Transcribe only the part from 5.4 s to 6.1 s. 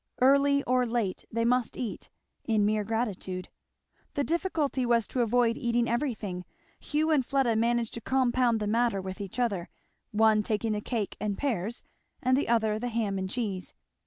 eating